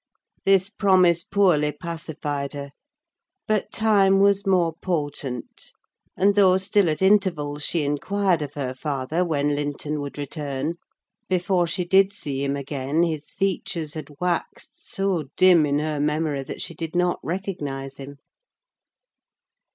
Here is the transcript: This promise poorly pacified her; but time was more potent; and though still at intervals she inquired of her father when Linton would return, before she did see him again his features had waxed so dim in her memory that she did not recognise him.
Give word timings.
This 0.45 0.67
promise 0.67 1.23
poorly 1.23 1.71
pacified 1.71 2.53
her; 2.53 2.71
but 3.47 3.71
time 3.71 4.19
was 4.19 4.47
more 4.47 4.73
potent; 4.81 5.71
and 6.17 6.33
though 6.33 6.57
still 6.57 6.89
at 6.89 7.03
intervals 7.03 7.63
she 7.63 7.83
inquired 7.83 8.41
of 8.41 8.55
her 8.55 8.73
father 8.73 9.23
when 9.23 9.49
Linton 9.53 10.01
would 10.01 10.17
return, 10.17 10.73
before 11.29 11.67
she 11.67 11.85
did 11.85 12.11
see 12.13 12.43
him 12.43 12.55
again 12.55 13.03
his 13.03 13.29
features 13.29 13.93
had 13.93 14.09
waxed 14.19 14.83
so 14.91 15.25
dim 15.37 15.67
in 15.67 15.77
her 15.77 15.99
memory 15.99 16.41
that 16.41 16.63
she 16.63 16.73
did 16.73 16.95
not 16.95 17.19
recognise 17.21 17.97
him. 17.97 18.15